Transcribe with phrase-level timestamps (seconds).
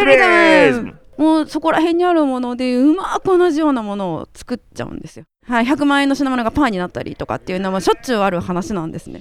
[0.00, 5.26] トリズムもうそこら辺にあるものでうまく同じようなものを作っちゃうんですよ。
[5.46, 9.20] はい、100万円の品物がパンになったりとかっていうのはしょっちゅうある話なんですね。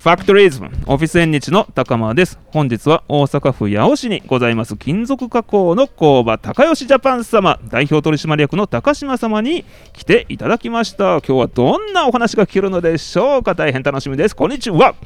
[0.00, 2.38] ファクトリーズムオフィス縁日の高間です。
[2.46, 4.76] 本日は大阪府八尾市にございます。
[4.76, 7.60] 金属加工の工場高吉ジャパン様。
[7.68, 11.18] 代表取締役の高島様に来ていただきました。
[11.18, 13.54] 今日はどんなお話が聞けるのでしょうか？
[13.54, 14.34] 大変楽しみです。
[14.34, 14.96] こんにちは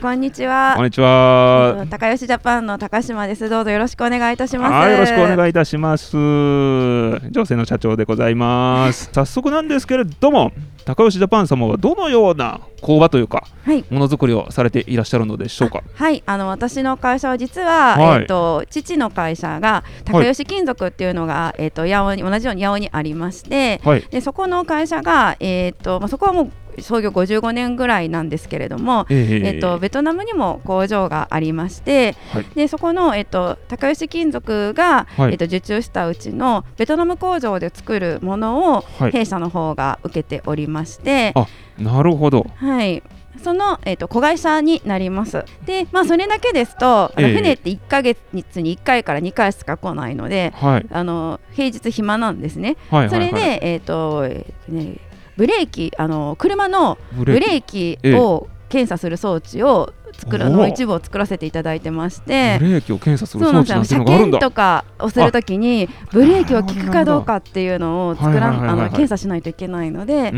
[0.00, 0.74] こんにちは。
[0.76, 1.86] こんにちは。
[1.90, 3.48] 高吉ジャパンの高島です。
[3.48, 4.72] どうぞよろしくお願いいたします。
[4.72, 6.16] はい、よろしくお願いいたします。
[6.16, 9.10] 女性の社長でございます。
[9.14, 10.52] 早速なんですけれども、
[10.84, 15.82] 高吉ジャパン様はどのような工場というか、はい、ものづくりをされていらっしゃるのでしょうか？
[15.94, 26.50] はい、あの私の会社は実は、はい、えっ、と父の会社が高吉金属っていうのが、はい、えっ、と八尾に同じように八尾にありまして、はい、でそこの会社がえっ、とまあそこはもう
[26.82, 41.32] 創業55年ぐらいなんですけれども、えー、えー、とベトナムにも工場がありまして、はい、でそこの、えーと、高吉金属が、はい、えーと、受注したうちのベトナム工場で作るものを、弊社の方が受けておりまして。
[41.34, 41.46] あ
[41.78, 43.02] なるほど、はい。
[43.42, 45.44] その、えーと、子会社になります。
[45.64, 52.76] で、まあ、それだけですと、えー、船って1か月に1回から2回しか来ないので、はい、あの平日暇なんですね。
[52.90, 54.96] はいはいはい、それで、えーとえーね、
[55.38, 57.98] ブレーキあの車のブレーキ。
[58.14, 62.58] を検査する装置を作るの一部を作らせていただいてまして。
[62.60, 64.38] ブレーキを検査する装置なんていうのがあるんだ。
[64.40, 70.34] とかをするときにブレーキを効くかどうかっていうのを作らあの検査しないといけないのでそ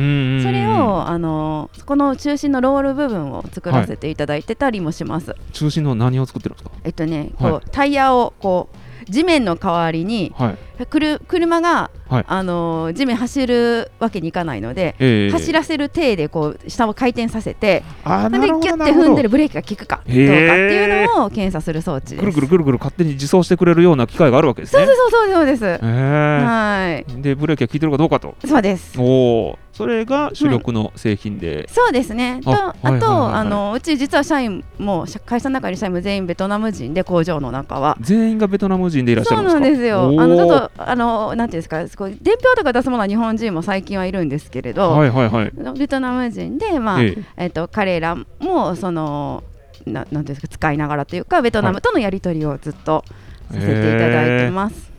[0.53, 6.71] れをあのそこの中心のロール部分を作らせていただいてたりもします、はい、中心の何を作ってるんですか？
[6.85, 22.21] えっとねこう、はい、タイヤをこう地面の代わりに、はい、車が、はい、あの地面走るわけにいかないので、えー、走らせる体でこう下を回転させてでギュッて踏んでるブレーキが効くかどうかっていうのを検査する装置です。
[22.21, 24.85] ぐるぐるぐるぐる勝手に自走してくれるような機械があるわけですね。
[24.85, 25.65] そうそうそうそうです。
[25.65, 27.23] えー、はい。
[27.23, 28.35] でブレーキが効いてるかどうかと。
[28.45, 28.95] そうです。
[28.99, 29.59] おお。
[29.73, 49.45] それが主力の製品で、はい、そうですねとあと、あのうち実は社員も会社の中に社員も全員ベトナム人で工場の中は全員がベトナム人でいらっしゃるんですかそうなんですよあのちょっとあのなんていうんですかこう伝票とか出すものは日本人も最近はいるんですけれど、はいはいはい、ベトナム人でまあ、えええー、と彼らもその
[49.87, 53.05] ななんていうんですか使いながらというかベトナムとのやり取りをずっと
[53.53, 54.91] させていただいてます。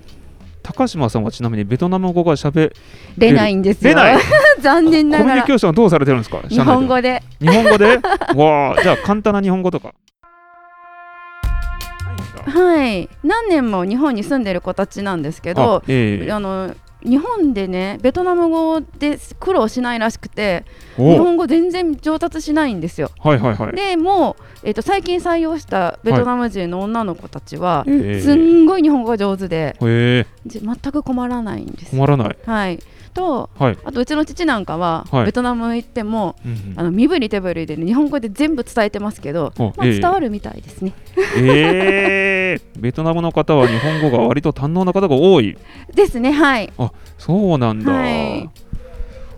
[0.63, 2.71] 高島さんはちなみにベトナム語がしゃべ
[3.17, 3.97] れないんですよ。
[4.61, 5.29] 残念ながら。
[5.29, 6.39] コミュニケーションはどうされてるんですか？
[6.47, 7.23] 日本語で。
[7.39, 7.97] 日本語で？
[8.35, 9.93] わあ、じゃあ簡単な日本語とか。
[12.45, 20.65] はい、何年も日本に住んでる子たちなんですけど、あえー、あの日本でねベトナム語で苦労しないらしくて
[20.97, 23.09] 日本語全然上達しないんですよ。
[23.19, 30.25] はいはいはい、でもう、えーと、最近採用したベトナム人の女の子たちは、はい、すんごい日本語が上手で、え。
[30.47, 32.79] ー、全く困らないんです困らない、はい、
[33.13, 36.35] と、はい、あとうちの父なんかは、はい、ベトナム行っても、
[36.75, 40.93] あの身振り手振りで、ね、日本語で全部伝えてますけど、まあ、伝わるみたいですね。
[41.37, 45.57] えー、ベトナムの方は日本語が割と堪能な方が多い。
[45.93, 46.71] ですねはい。
[46.77, 48.49] あそうなんだ、はい。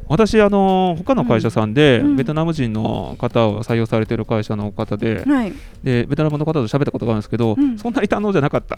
[0.08, 5.54] 私あの他の会社さんで、うん、ベトナム人の方を採用されている会社の方ではい、
[5.84, 8.78] でベトナムの方と喋ったことがあるんですけど、うん、そんなに堪能じゃなかった。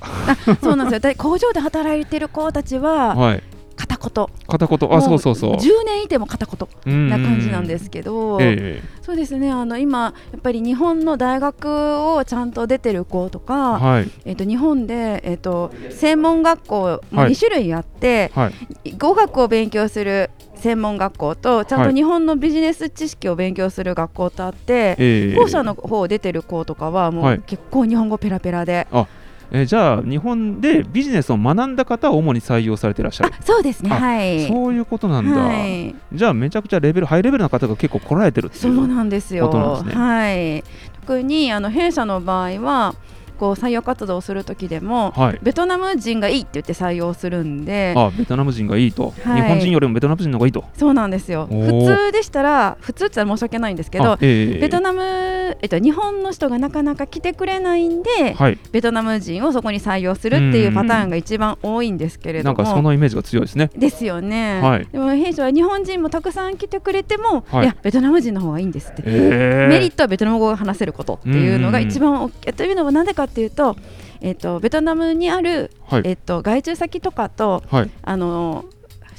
[0.62, 1.14] そうなんですよ。
[1.18, 3.44] 工場で働いてる子たちは、 はい、
[3.86, 4.28] 片言。
[4.48, 4.94] 片言。
[4.94, 5.56] あそうそうそう。
[5.56, 9.52] 10年いても片言な感じなんですけど、えー、そうですね。
[9.52, 18.52] あの今やっぱり日本の大学をちゃんと出てる子とか、はい、えー、と日本で、えーと、専門学校も2種類あって、は
[18.84, 28.88] い、語学を勉強する専門学校とちゃんと日本のビジネス知識を勉強する学校とあって、はい、後者の方出てる子とかはもう結構日本語ペラペラで。
[28.92, 29.08] あえー、
[29.66, 33.34] じゃあ日本でビジネスを学んだ方を主に採用されていらっしゃる。
[33.42, 33.90] そうですね。
[33.90, 34.48] はい。
[34.48, 39.50] そういうことなんだ、はい、じゃあめちゃくちゃレベルハイレベルな方が結構来られてるっていうそうなんですよ、
[39.84, 40.64] ね、はい。
[41.02, 42.96] 特にあの弊社の場合は
[43.36, 50.66] こう採用活動をする時でも、はい、ベトナム人がいいって言って採用するんであベトナム人がいいと、はい、日本人よりもベトナム人の方がいいと。
[50.78, 51.48] そうなんですよ。
[51.48, 55.02] 普通でしたら普通って言ったら申し訳ないんですけど、えー、ベトナム、
[55.62, 62.58] えっと、日本の人がなかなか来てくれないんで、はい、ベトナム人をそこに採用するっていうパターンが一番多いんですけれども。
[62.58, 63.70] なんかそのイメージが強いですね。
[63.76, 69.66] ですよね、はい、でも弊社は日本人もたくさん来てくれても、い、やベトナム人の方がいいんですって、え。
[69.66, 72.54] ー、メリットはベトナム語が話せることっていうのが一番大きい。
[72.54, 73.76] というのはなぜかっていうと
[74.22, 78.66] えーと、ベトナムにある、はい、えーと、外注先とかと、はい、あの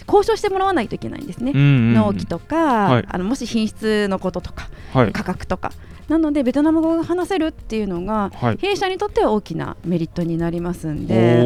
[0.09, 2.57] 交渉してもらわないといけないんですね、納期とか、
[2.89, 5.73] はい、あのもし品質のこととか、価格とか。
[6.09, 11.43] なのでベトナム語が話せるっていうのが、はい、弊社にとっては大きなメリットになりますんで。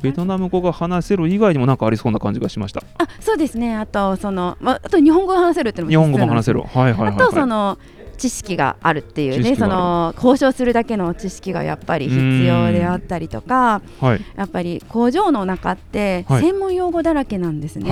[0.00, 2.82] ベトナム語が話せる以外にもなんかありそうな感じがしました。
[2.98, 3.74] あ、そうですね。
[3.74, 6.60] あとその、まあ、あと日本語が話せるっていうのも日本語も話せる。
[6.60, 7.78] はいはいはい、はい、あとその
[8.14, 17.90] 知識があるっていうねその交渉するだけの知識がやっぱり必要であったりとか、はい、やっぱり工場の中って専門用語だらけなんですね、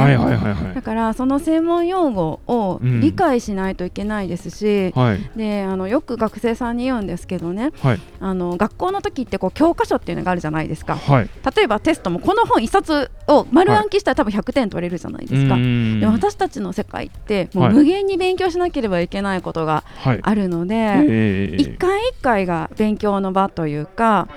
[0.75, 19.85] だからその専門用語を理解しないといけないですし、うん、であのよく学生さんに言うんですけどね、はい、あの学校の時ってこう教科書っていうのがあるじゃないですか、はい、例えばテストもこの本1冊を丸暗記したら多分100点取れるじゃないですか、で私たちの世界ってもう無限に勉強しなければいけないことが
[20.21, 24.29] あるので、はい、一回一回が勉強の場というか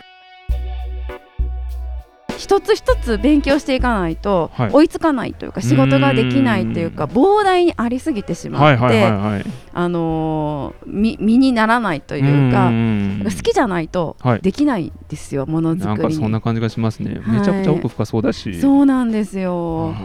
[2.38, 9.06] 一つ一つ勉強していかないと追いつかないというか、仕事ができないというか膨大にありすぎてしまって、
[9.74, 12.72] あの身にならないというか
[13.24, 18.60] 好きじゃないとできないですよものづくりなんかそんな感じがしますね、めちゃくちゃ奥深そうだし。
[18.60, 19.96] そうなんですよ。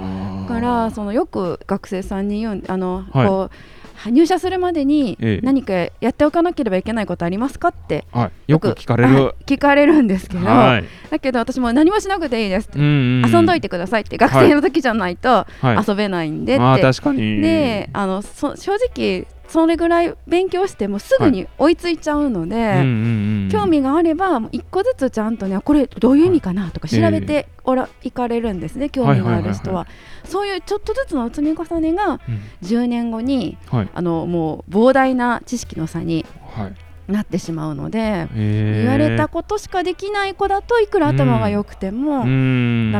[0.49, 9.35] だからそのよく学生さんに言うあの、こう入社するまでに何かやっておかなければいけないことありますかって、はい、よく聞かれる。
[9.47, 12.88] 聞かれるんですけど、はい、だけど私も何もしなくていいですって、うんう
[13.20, 15.47] んうん、遊んどいてくださいって学生の時じゃないと
[15.87, 17.43] 遊べないんでって、はい、確かに。
[17.43, 29.87] であのそ正直それぐらい勉強してもすぐに追いついちゃうので、はい興味があれば一個ずつちゃんとねこれどういう意味かなとか調べておら、行かれるんですね興味がある人は,、
[30.25, 30.56] そうい。
[30.56, 32.20] うちょっとずつの積み重ねが
[32.62, 36.25] 10年後に、はい、あのもう膨大な知識の差に、
[36.55, 36.69] は。
[36.69, 42.24] いなってしまうので、言われたことしかできない子だといくら頭が良くてもダ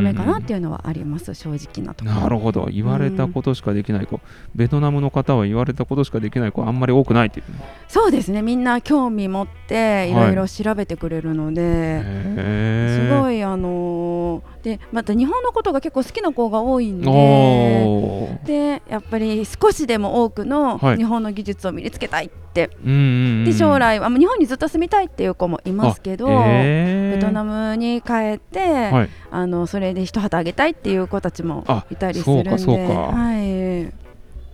[0.01, 2.21] メかなっていうのはあります正直なところ。
[2.21, 2.69] なるほど。
[2.71, 4.21] 言われたことしかできない子、
[4.55, 7.45] ベトナムの方は言われたことしかできない子あんまり多くないっていう。
[7.89, 8.41] そうですね。
[8.41, 10.21] みんな興味持ってい。
[10.21, 32.51] ろいろ調べてくれるので、はい、すごいあのー、でまた日本のことが結構好きな子が多いんででやっぱり少しでも多くの日本の技術を身につけたいって、はい、で将来あ日本にずっと住みたいっていう子もいますけど、ベトナムに帰って、はい、あのそれで一旗あげたいっていう子たちもいたりするんで。
[32.51, 34.00] はい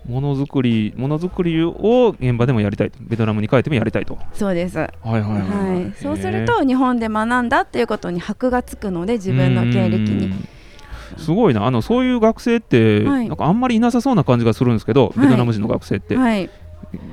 [0.08, 4.18] ものづくりものづくりを現場でもやりたいベトナムに帰ってもやりたいと。
[4.34, 4.78] そうです。
[4.78, 10.34] はいはいはい、はい、そうすると日本で学んだっていうことに箔がつくので自分の経歴に。
[11.18, 11.66] すごいな。
[11.66, 16.50] あのそういう学生って、はい、なんかあんまりいなさそうな感じがするんですけど、ベトナム人の学生って、はい、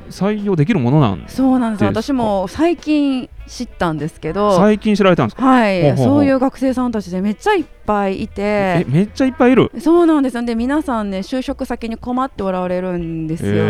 [0.09, 1.85] 採用できるものなんそうなんです。
[1.85, 4.57] 私も最近知ったんですけど。
[4.57, 5.45] 最近知られたんですか？
[5.45, 5.97] はい。
[5.97, 8.43] そういう学生さんたちでめっちゃいっぱいいて。
[8.43, 9.71] えめっちゃいっぱいいる？
[9.81, 10.45] そうなんです。
[10.45, 13.65] で皆さんね就職先に困っておられるんですよ。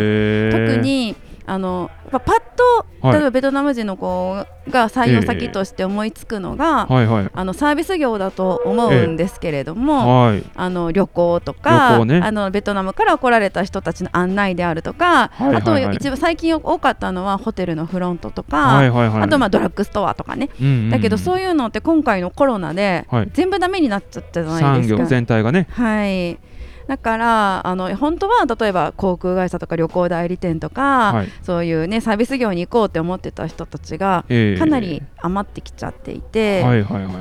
[0.51, 1.15] 特に
[1.47, 2.21] あのパッ
[2.55, 4.33] と例えばベトナム人の子
[4.69, 24.97] が採用先として思いつくのが、はいはい、あのサービス業だと思うんですけれども、はい、あの旅行とか、ね、あのベトナムから来られた人たちの案内であるとか、はいはいはい、あと一番最近多かったのはホテルのフロントとか、はいはいはい、あとまあドラッグストアとかね、うんうんうん、だけどそういうのって今回のコロナで全部ダメになっちゃったじゃないですか。
[24.97, 25.67] 産業全体がね。
[25.71, 26.39] はい
[26.87, 34.25] だからあの本当は例えば航空会社とか旅行代理店とか、はい、そういうねサービス業に行こうって思ってた人たちが
[34.57, 36.63] かなり余ってきちゃっていて、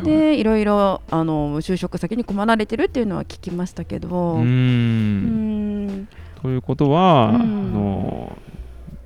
[0.05, 4.35] でいろいろあの就職先に困られてるっていうのは聞きましたけど。
[4.35, 6.09] うん。
[6.43, 8.37] ということは、あの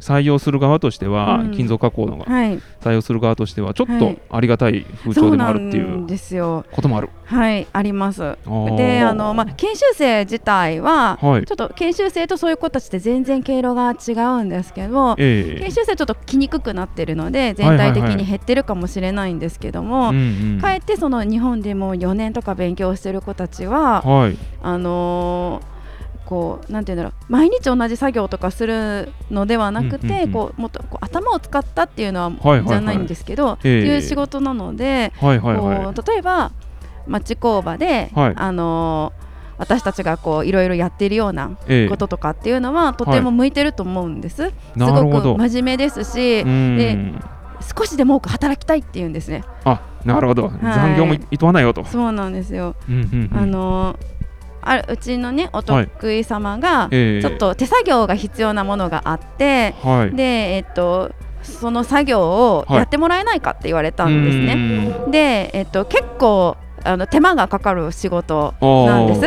[0.01, 6.07] 採用する側としては、金属加工のが、採用する側としてはちょっとありがたい風潮でもあるっていう
[6.71, 7.11] こともある。
[7.25, 8.21] はいあります。
[8.77, 20.13] であの、まあ、研修生自体は、はい、ちょっと研修生とそういう子たちって全然経路が違うんですけど、えー、研修生ちょっと来にくくなってるので全体的に減ってるかもしれないんですけども、
[20.61, 25.78] かえってその日本でも4年とか勉強してる子たちは、はい、あのー
[26.29, 36.53] こうなんていうんだろう毎日同じ作業とかするのではなくて、こうもっとこう頭を使ったっていうのは、じゃないんですけど、っていう仕事なので、はいはいはい、こう例えば
[37.07, 41.51] 町工場で、はい、あのー私たちがこういろいろやっているような
[41.89, 44.43] こととかっていうのは、とても向いてると思うんです。
[44.43, 46.97] はい、すごく真面目ですし、で
[47.77, 49.43] 少しでも多く働きたいっていうんですね。
[49.65, 50.45] あ、なるほど。
[50.45, 51.85] はい、残業もいとわないよと。
[51.87, 52.77] そうなんですよ。
[52.89, 54.18] うんうんうん、あのー
[54.69, 60.23] あるうちのねお得意様が、ちょっと手作業が必要なものがあって、はい、で
[60.57, 64.91] えっとその作業をやってもらえないかって言われたんですね。
[65.01, 69.21] はい、で、えっと、結構あの手間がかかる仕事なんです。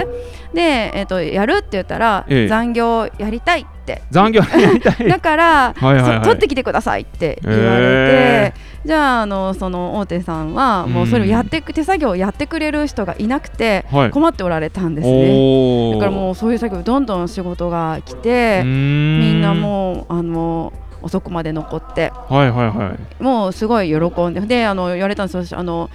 [0.53, 4.01] で、えーと、やるって言ったら、ええ、残業やりたいって。
[4.11, 25.89] 残業やりたいだからはい、取ってきてくださいって言われて、えー、じゃああのその大手さんはもうそれをやって手作業をやってくれる人がいなくて困っておられたんですね、だからもうそういう作業どんどん仕事が来てみんなもうあの遅くまで残って、はいはいはい、もうすごい喜んでであの言われたんですよあの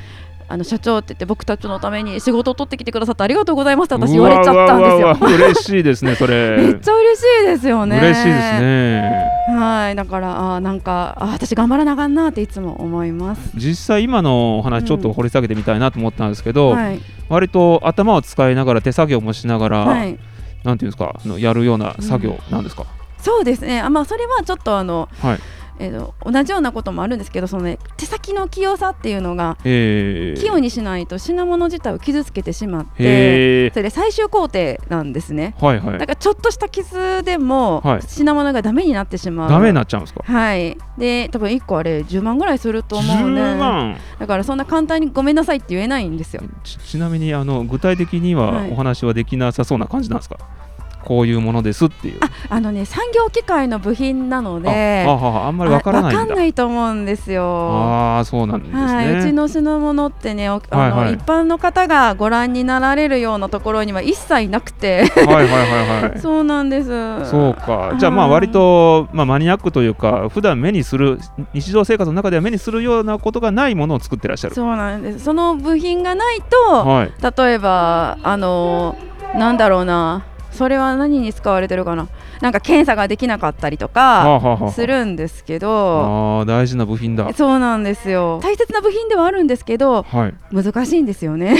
[0.48, 5.18] あの社長って言って僕たちのために仕事を取ってきてくださってありがとうございますって私言われちゃったんですよ。
[5.20, 6.56] 嬉しいですねそれ。
[6.62, 7.98] めっちゃ嬉しいですよね。
[7.98, 9.25] 嬉しいですね。
[9.46, 13.52] はいだからあなんかあ私頑張らなあかんなっていつも思います。
[13.54, 20.18] 実際今のお話ちょっと掘り下げてみたいなと思ったんですけど、うんはい、割と頭を使いながら手作業もしながら、はい、
[20.64, 22.82] なんていうんですかやるような作業なんですか？
[22.82, 22.84] う
[23.20, 23.80] ん、そうですね。
[23.80, 25.08] あまあそれはちょっとあの。
[25.20, 25.38] はい
[25.78, 39.50] えーと、同じようなこともあるんですけどその、ね、手先の器用さっていうのが、えー、器用にしないと品物自体を傷つけてしまってそれで最終工程なんですね、はいはい、だからちょっとした傷でも、品物がダメになってしまう。
[39.50, 40.22] ダメになっちゃうんですか？
[40.24, 40.76] はい。
[40.98, 46.42] で多分1個あれ10万ぐらいすると思うねだからそんな簡単にごめんなさいって言えないんですよ。
[46.64, 50.66] ちなみにあの具体的にはお話はできなさそうな感じなんですか、はい
[51.06, 52.18] こういうものですっていう。
[52.20, 57.44] ああのね産業機械の部品なのであああんまりわからないんかんないと思うんですよ。
[57.44, 65.04] ああそうなんですね、はい、うちの品物ってねあの、はいはい、一般の方がご覧になられるようなところには一切なくて。
[65.06, 66.18] はいはいはいはい。
[66.20, 67.30] そうなんです。
[67.30, 67.94] そうか。
[67.98, 71.20] じゃあまあ割と、まあ、マニアックというか普段目にする
[71.52, 74.54] 日常生活の中では目にするようなことがないものを作ってらっしゃる。
[74.56, 75.24] そうなんです。
[75.24, 78.96] その部品がないと、はい、例えばあの
[79.34, 80.24] なんだろうな
[80.56, 82.08] それは何に使われてるかな？
[82.40, 86.40] なんか検査ができなかったりとかするんですけど。
[86.40, 87.32] あ大事な部品だ。
[87.32, 88.40] そうなんですよ。
[88.42, 91.56] 大切な部品ではあるんですけど、はい、難しいんですよね。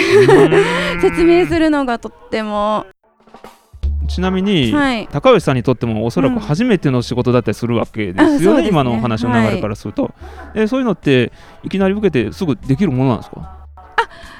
[1.01, 2.87] 説明するのがとっても。
[4.09, 10.09] ちなみに、はい、高吉さんにとってもおそらく初めての仕事だったりするわけですよね、うん、今のお話の流れからすると、は
[10.55, 11.33] い、えそういうのって
[11.65, 13.56] いきなり受けてすぐできるものなんですか？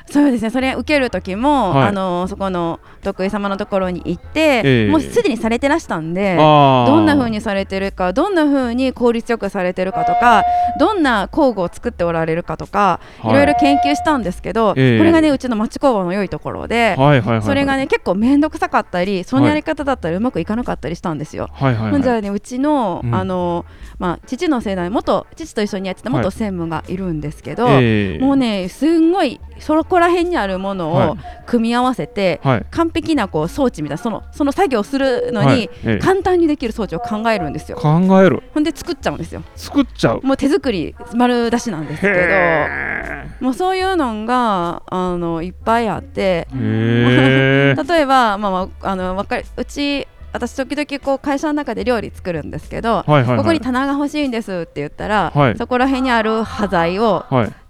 [0.09, 0.51] そうですね。
[0.51, 10.45] それ受ける時も、はい、あのそこの徳井様のところに行って、えー、もうすでにされてらしたんでどんな風にされてるかどんな風に効率よくされてるかとか
[10.79, 21.49] どんな工具を作っておられるかとか、はい、いろいろ研究したんですけど、えー、これがねうちの町工場の良いところで、はいはいはいはい、それがね結構面倒くさかったりそのやり方だったらうまくいかなかったりしたんですよ。
[21.53, 23.65] はいはいはい、じゃあねうちの、うん、あの
[23.99, 28.19] まあ、父の世代元父と一緒にやってた元専務がいるんですけど、はいえ。
[28.19, 35.69] ー、もうねすんごいそこら辺にあるものを組み合わせて、はい、完璧なこう装置みたいなそのその作業するのに
[36.01, 37.79] 簡単にできる装置を考えるんですよ。
[37.79, 38.43] 考える。
[38.55, 39.43] ほんで作っちゃうんですよ。
[39.55, 40.21] 作っちゃう。
[40.23, 47.75] もう手作り丸出しなんですけどもうそういうのがあのいっぱいあって 例え
[48.07, 57.25] ば、まあ、あのかるうち私時々こう会社の中で料理作るんですけど、ここに棚が欲しいんですって言ったら、はい、そこら辺にある端材を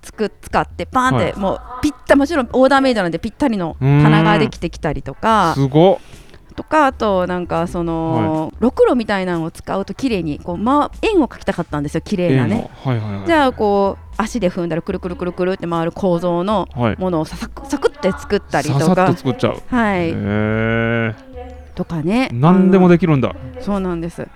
[0.06, 5.54] つく、使ってパンって、はい、もうぴったもちろんオーダーメイドなんでぴったりの棚ができてきたりとか。
[5.54, 6.00] すご
[6.54, 18.80] とかあとなんかその、はい、ろくろみたいなのを使うと綺麗にこう、ま、円を描きたかったんですよ綺麗なね、はいはいはい、じゃあこう足で踏んだらくるくるくるくるって回る構造のものをささくさくって作ったりとか。
[18.80, 19.62] ささっと作っちゃう。
[19.66, 20.14] はい。
[21.74, 22.30] とかね。
[22.32, 23.36] 何でもできるんだ。
[23.60, 24.26] そうなんです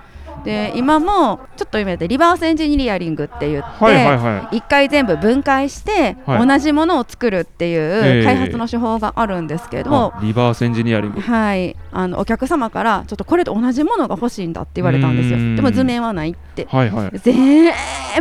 [0.45, 11.21] で今もちょっと今でリバースエンジニアリングって言って、はいはいはい、1回全部分解して同じものを作るっていう開発の手法があるんですけど、えー、リバースエンジニアリング。
[11.21, 11.77] はい。
[11.93, 15.39] あのお客様からちょっとこれと同じものが欲しいんだって言われたんですよ。
[15.57, 17.73] でも図面はないって、はいはい、全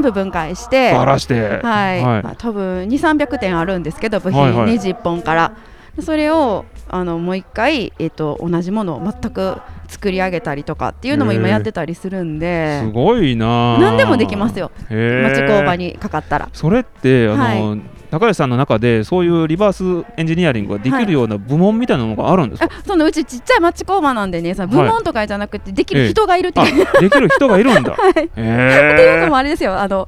[0.01, 0.93] 部分解して。
[0.93, 1.39] ばらして。
[1.39, 2.23] はい、はい。
[2.23, 5.41] まあ、多分2300点あるんですけど部品21本から。
[5.43, 9.57] はいはいそれをあのもう一回、えーと、同じものを全く
[9.89, 13.77] 作り上げたりとかっていうのも今やってたりするんで、すごいな。
[13.79, 14.72] 何でもできますよ。
[14.89, 16.50] 町工場にかかったら。
[16.53, 17.81] それってあの、はい、
[18.12, 29.79] 高橋さんの中でそういうリバースエンジニアリングができるような部門みたいなのがあるんですか、はい、そのうちちっちゃい町工場なんでねその部門とかじゃなくてできる人がいるって、はい、できる人がいるんだ、 はい、っていうのもあれですよ。
[29.79, 30.08] あの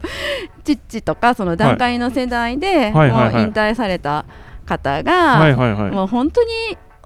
[0.64, 4.26] ちっちとかその段階の世代で、もう引退された、
[4.66, 6.50] 方が、はいはいはい、もう本当に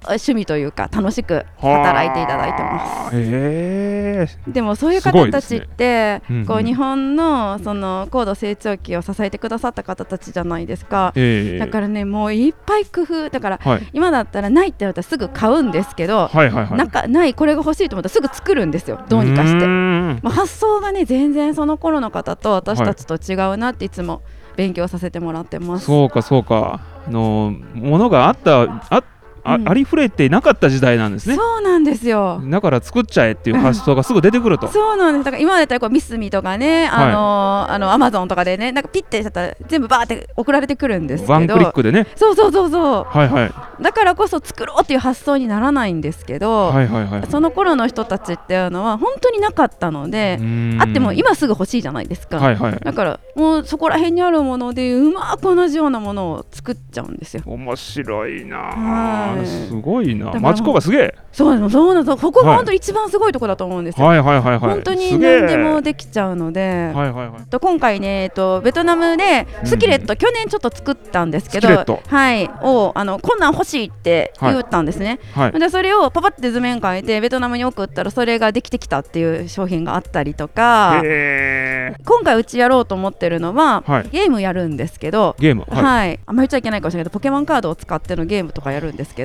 [0.09, 3.11] 趣味というか楽しく働いていただいてます。
[3.13, 13.29] えー、でもそういう方たちって、ね、こう日本のその高度成長期を支えてくださった方たちじゃないですか、えー、だからねもういっぱい工夫。
[13.29, 19.65] だから、はい、今だったらないって言われたらすぐ買うんですけど、はいはいはい、なんかないこれが欲しいと思ったらすぐ作るんですよどうにかして。
[19.67, 24.21] まあ、発想がね全然その頃の方と私たちと違うなっていつも
[24.55, 25.85] 勉強させてもらってます。
[25.85, 26.79] そうかそうか。
[27.07, 29.03] あのものがあったあ
[29.45, 31.35] あ,、ありふれてなかった時代なんですね。
[31.35, 32.41] そうなんですよ。
[32.45, 35.25] だから作っちゃえっていう発想がすぐ出てくると、そうなんです。
[35.25, 41.33] だから今までだったらこうミスミとかねあの、はい、あのアマゾンとかでねなんかピッてしたら全部バーって送られてくるんですけど。
[41.33, 42.07] ワンクリックでね。
[42.15, 43.03] そうそうそうそう。
[43.05, 43.51] はいはい。
[43.81, 50.39] だからこそ作ろうっていう発想にならないんですけど、はいはいはい、その頃の人たちっていうのは本当になかったので
[50.79, 57.43] あっても今すぐ欲しいじゃないですか、はいはい、だからもうそこら辺にあるものでうまく同じようなものを作っちゃうんですよ。
[57.45, 60.31] 面白いな、はい、すごいな。
[60.33, 61.15] 町工場すげえ。
[61.31, 62.17] そうなのそうなの。
[62.17, 71.67] ここが本当一番すごいところだと思うんですよ、はいはいはいはい、本当に何でもできちゃうので、はいはいはい、と今回ね、えっと、ベトナムでスキレット、うん、去年ちょっと作ったんですけど
[72.07, 72.49] はい。
[72.61, 75.51] をあのこんなん欲しいって言ったんですね、はい。
[75.51, 85.65] はい、でそれをパパって図面変えてベトナムに送ったらそれができてきたっていう商品があったりとか今回うちやろうと思ってるのは、はい、ゲームやるんですけどゲーム。
[85.69, 89.24] はい、あんまり言っちゃいけないかもしれないけどポケモンカードを使ってのゲームとかやるんですけ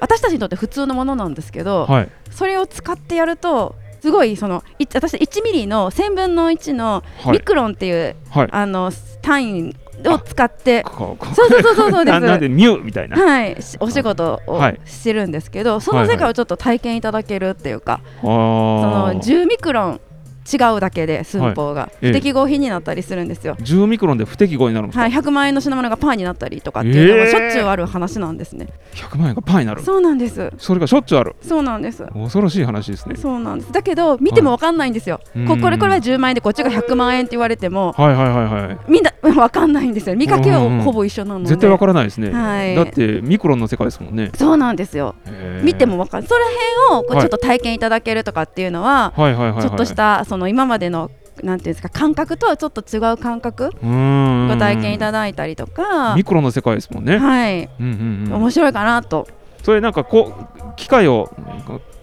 [0.00, 1.86] 私たちにとって普通のものなんですけど、
[2.30, 4.62] それを使ってやるとすごいその
[4.94, 8.16] 私1ミリの1000分の1のミクロンっていう、
[8.52, 9.76] あの単位
[10.06, 10.84] を使って
[11.34, 12.20] そうそうそうそうそうです。
[12.20, 13.16] なんでミュみたいな。
[13.16, 13.56] はい。
[13.80, 20.00] お仕事をしてるんですけど、その世界をちょっと体験いただけるっていうか、その10ミクロン
[20.52, 23.56] 違うだけで寸法が、不適合品になったりするんですよ。
[23.56, 29.82] 10ミクロンで不適合になるんですか、はい、100万円の品物がパーになったりとかっていうのがしょっちゅうある話なんですね、えー、100万円がパーになる。
[29.82, 30.52] そうなんです。
[30.58, 31.36] それがしょっちゅうある。
[31.40, 32.04] そうなんです。
[32.04, 33.16] 恐ろしい話ですね。
[33.16, 33.72] そうなんです。
[33.72, 38.78] だけど見ても分かんないんですよ、はい、ここれこれは10万円でこっちが100万円って言われてもはいはいはいはい。
[38.88, 40.16] みんな分かんないんですよ。
[40.16, 41.48] 見かけはほぼ一緒なので。
[41.48, 44.30] 絶対分からないですね、はい、だってミクロンの世界ですもんね。
[44.34, 45.14] そうなんですよ。
[45.62, 46.26] 見ても分かる。
[46.26, 46.44] その
[46.90, 51.10] 辺をこうちょっと体験いただけるとかっていうのは、はい、ちょっとしたその今までの
[51.42, 56.14] なんていうんですか感覚とはちょっと違う感覚ご体験いただいたりとか。
[56.14, 57.18] ミクロの世界ですもんね。
[57.18, 59.26] はい、うんうんうん、面白いかなと。
[59.62, 61.30] それなんかこう機械を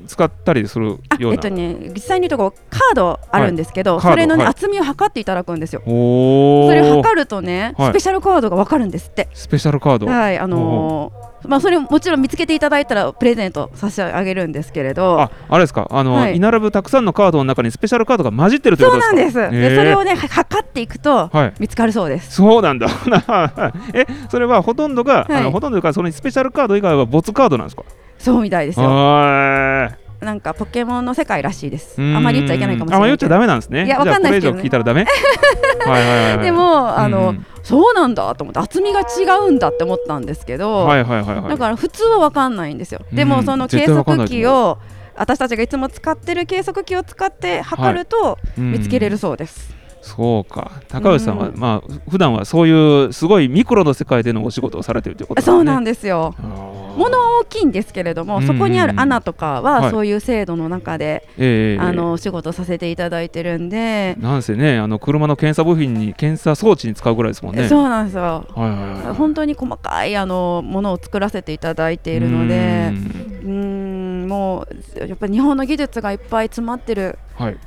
[0.08, 1.32] 使ったりするような。
[1.32, 5.82] えっとね実際に言うとこうカードあるんですけど、はい、それのね、はい、厚みを測っていただくんですよ。
[5.86, 9.30] それを測るとね、スペシャルカードがわかるんですって。
[9.34, 10.08] スペシャルカード。
[10.08, 15.20] はいあのーまあ、それもちろん見つけていただいたらプレゼント差し上げるんですけれど。
[15.20, 15.89] ああれですか？
[15.92, 19.34] あの、はい、居並ぶたくさんのカードの中にスペシャルカードが混じってるということですか？
[19.34, 22.88] そうなんです、でそれをね測っていくと見つかるそうです、そうなんだ。
[23.94, 27.84] えそれはほとんどが、はい、あのほとんどがそのスペシャルカード以外は没カードなんですか？
[28.24, 28.88] そうみたいですよ。
[28.88, 32.02] なんかポケモンの世界らしいです。
[32.02, 32.98] あまり言っちゃいけないかもしれない。
[32.98, 33.86] あまり言っちゃダメなんですね。
[33.86, 35.04] いや、わかんないですけど、ね、聞いたらダメ？
[35.86, 36.46] はいはいはい。
[36.46, 44.80] でも、あの、うんそうなんだと思って厚みが違うんだって思ったんですけど、はいはいはいはい、だから普通は分かんないんですよ、でもその計測器を
[45.16, 49.74] 私たちがいつも使ってる計測器を使って測ると見つけれるそうです。
[50.02, 50.72] そうか。
[50.90, 55.46] 高橋さんは、うん、まあ普段はそういうすごいミクロの世界でのお仕事をされてるということね。
[55.46, 56.36] そうなんですよ
[56.97, 67.67] もの大きいんですけれども、そこにある穴とかはそういう制度の中で、はい、あのお仕事させていただいてるんで、なんせねあの車の検査部品に検査装置に使うぐらいですもんね。
[67.67, 72.91] そうなんですよ、はいはいはい、本当に細かいあのものを作らせていただいているので
[73.43, 74.27] うん。
[74.27, 74.65] も
[74.97, 77.58] うやっぱり日本の技術がいっぱい詰まってる、はい。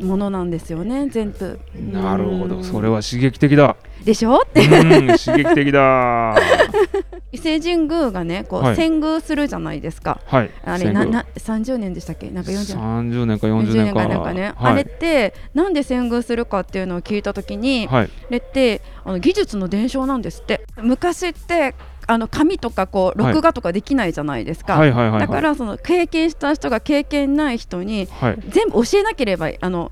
[0.00, 1.58] ものなんですよね全部。
[1.90, 2.62] なるほど。
[2.62, 3.76] それは刺激的だ。
[4.04, 4.42] でしょ？
[4.42, 4.68] って。
[4.68, 6.36] 刺激的だ
[7.36, 12.30] 伊勢神宮がねこう、はい、遷宮するじゃないですか、はい、あれなな30年でしたっけ？
[12.30, 14.08] なんか40 30年か40年か。
[14.08, 20.64] なんかね、はい、あれってなんで遷宮するかっていうのを聞いたときに、はい、あれってあの技術の伝承なんですって。
[20.76, 21.74] 昔って
[22.06, 28.06] あの紙とかこう録画とかできないじゃないですか、だからその経験した人が経験ない人に
[28.48, 29.90] 全部教えなければあの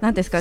[0.00, 0.40] 何ですか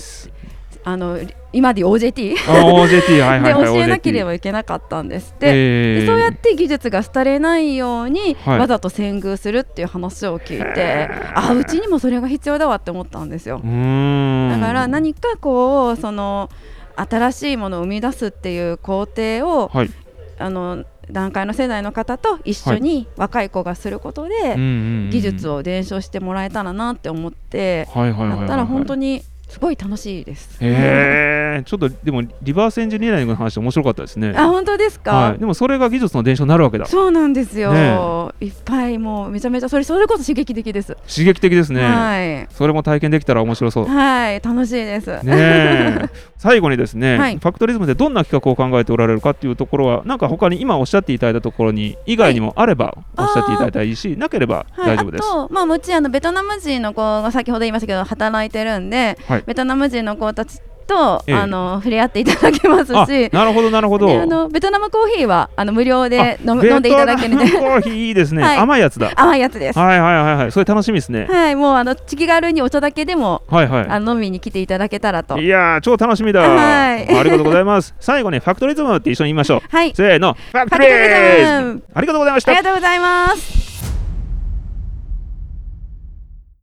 [0.83, 1.19] あの
[1.53, 5.33] 今で OJT, OJT はい で教えなければいけなかったんです。
[5.35, 13.57] って、えー、でそうやって技術が廃れないように、はい、わざと遷宮するっていう話を聞いてあうちにもそれが必要だわって思ったんですよ。
[13.57, 16.49] だから何かこうその
[16.95, 19.89] 新しいものを生み出すっていう工程を、はい、
[20.37, 30.57] あの段階の世代の方と一緒に若い子がすることで技術を伝承してもらえたらなって思ってやったら本当にすごい楽しいです。
[30.61, 34.33] へえ、ちょっとでもリバースエンジニアリングの話面白かったですね。
[34.33, 35.11] あ、本当ですか？
[35.11, 36.85] はい、でもそれが技術の伝承になるわけだ。
[36.85, 37.73] そうなんですよ。
[37.73, 40.95] ね、いっぱいもうめちゃめちゃそれそれこそ刺激的です。
[41.13, 41.83] 刺激的ですね。
[41.83, 42.47] はい。
[42.55, 43.85] それも体験できたら面白そう。
[43.87, 45.25] はい、楽しいです。
[45.25, 46.09] ね。
[46.37, 55.23] 最後にですね、はい、ファクトリズムでどんな企画を考えておられるかっていうところは、なんか他に今おっしゃっていただいたところに以外にもあればおっしゃっていただいたらいいし、なければ大丈夫です。
[55.23, 60.59] はい、まあもちろんあのベトナム人の子が先ほど言いましたけど働いてるんで、はい、ベトナム人の子たち
[60.91, 64.21] と、ええ、あの触れ合っていただけますしなるほどなるほど。
[64.21, 67.51] あのベトナムコーヒーはあの無料で飲飲んでいただけるので。
[67.51, 69.11] コーヒーいいですね、 はい、甘いやつだ。
[69.15, 69.79] 甘いやつです。
[69.79, 70.51] はいはいはいはい。
[70.51, 71.27] それ楽しみですね。
[71.29, 75.39] はいもうあの気軽にお茶だけでも、はいはい、あの飲みに来ていただけたらと。
[75.39, 77.95] いや超楽しみだ、はい、ありがとうございます。
[77.99, 79.61] 最後ねファクトリズムって一緒に言いましょう。
[79.69, 79.93] はい。
[79.95, 81.83] せーのファクトリズム。
[81.93, 82.51] ありがとうございました。
[82.51, 83.60] ありがとうございます